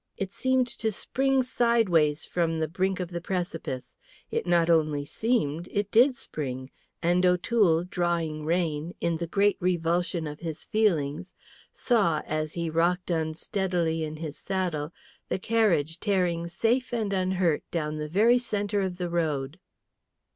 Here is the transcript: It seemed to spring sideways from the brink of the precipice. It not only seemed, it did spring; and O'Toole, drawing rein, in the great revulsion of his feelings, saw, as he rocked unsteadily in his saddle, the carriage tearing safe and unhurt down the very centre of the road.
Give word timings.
It 0.17 0.31
seemed 0.31 0.65
to 0.79 0.91
spring 0.91 1.43
sideways 1.43 2.25
from 2.25 2.57
the 2.57 2.67
brink 2.67 2.99
of 2.99 3.11
the 3.11 3.21
precipice. 3.21 3.97
It 4.31 4.47
not 4.47 4.67
only 4.67 5.05
seemed, 5.05 5.67
it 5.71 5.91
did 5.91 6.15
spring; 6.15 6.71
and 7.03 7.23
O'Toole, 7.23 7.83
drawing 7.83 8.43
rein, 8.43 8.95
in 8.99 9.17
the 9.17 9.27
great 9.27 9.57
revulsion 9.59 10.25
of 10.25 10.39
his 10.39 10.65
feelings, 10.65 11.35
saw, 11.71 12.23
as 12.25 12.53
he 12.53 12.67
rocked 12.67 13.11
unsteadily 13.11 14.03
in 14.03 14.15
his 14.15 14.39
saddle, 14.39 14.91
the 15.29 15.37
carriage 15.37 15.99
tearing 15.99 16.47
safe 16.47 16.91
and 16.91 17.13
unhurt 17.13 17.61
down 17.69 17.97
the 17.97 18.09
very 18.09 18.39
centre 18.39 18.81
of 18.81 18.97
the 18.97 19.07
road. 19.07 19.59